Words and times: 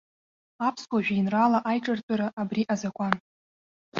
Аԥсуа 0.67 0.99
жәеинраала 1.05 1.59
аиҿартәыра 1.69 2.27
абри 2.41 2.63
азакәан. 2.73 3.13